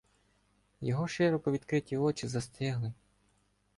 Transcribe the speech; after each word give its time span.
Його 0.81 1.07
широко 1.07 1.51
відкриті 1.51 1.97
очі 1.97 2.27
застигли. 2.27 2.93